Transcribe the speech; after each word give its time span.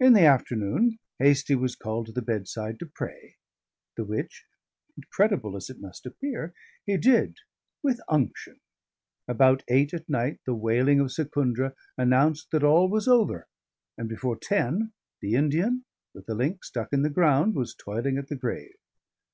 In 0.00 0.14
the 0.14 0.24
afternoon, 0.24 0.98
Hastie 1.18 1.54
was 1.56 1.76
called 1.76 2.06
to 2.06 2.12
the 2.12 2.22
bedside 2.22 2.78
to 2.78 2.86
pray: 2.86 3.36
the 3.98 4.02
which 4.06 4.46
(incredible 4.96 5.58
as 5.58 5.68
it 5.68 5.78
must 5.78 6.06
appear) 6.06 6.54
he 6.86 6.96
did 6.96 7.36
with 7.82 8.00
unction; 8.08 8.60
about 9.28 9.62
eight 9.68 9.92
at 9.92 10.08
night 10.08 10.40
the 10.46 10.54
wailing 10.54 11.00
of 11.00 11.12
Secundra 11.12 11.74
announced 11.98 12.50
that 12.52 12.64
all 12.64 12.88
was 12.88 13.06
over; 13.06 13.46
and 13.98 14.08
before 14.08 14.36
ten, 14.40 14.92
the 15.20 15.34
Indian, 15.34 15.84
with 16.14 16.26
a 16.30 16.34
link 16.34 16.64
stuck 16.64 16.90
in 16.90 17.02
the 17.02 17.10
ground, 17.10 17.54
was 17.54 17.74
toiling 17.74 18.16
at 18.16 18.28
the 18.28 18.36
grave. 18.36 18.76